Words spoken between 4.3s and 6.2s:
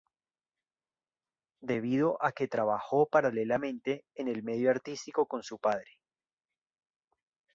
medio artístico con su padre.